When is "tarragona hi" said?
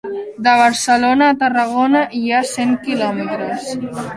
1.43-2.25